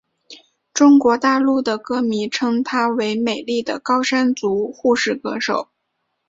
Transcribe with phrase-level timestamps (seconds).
[0.73, 5.69] 中国大陆的歌迷称她为美丽的高山族护士歌手。